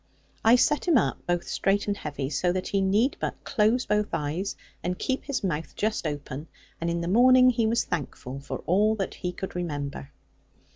[0.43, 4.07] I set him up, both straight and heavy, so that he need but close both
[4.13, 6.47] eyes, and keep his mouth just open;
[6.81, 10.09] and in the morning he was thankful for all that he could remember.